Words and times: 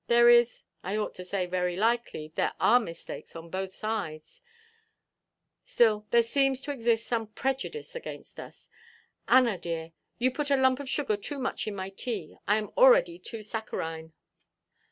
There 0.07 0.29
is—I 0.29 0.95
ought 0.97 1.13
to 1.13 1.23
say, 1.23 1.45
very 1.45 1.75
likely, 1.75 2.31
there 2.33 2.53
are 2.59 2.79
mistakes 2.79 3.35
on 3.35 3.51
both 3.51 3.71
sides—still 3.75 6.07
there 6.09 6.23
seems 6.23 6.59
to 6.61 6.71
exist 6.71 7.05
some 7.05 7.27
prejudice 7.27 7.93
against 7.93 8.39
us.—Anna, 8.39 9.59
dear, 9.59 9.91
you 10.17 10.31
put 10.31 10.49
a 10.49 10.57
lump 10.57 10.79
of 10.79 10.89
sugar 10.89 11.17
too 11.17 11.37
much 11.37 11.67
in 11.67 11.75
my 11.75 11.89
tea. 11.91 12.37
I 12.47 12.57
am 12.57 12.71
already 12.75 13.19
too 13.19 13.43
saccharine." 13.43 14.13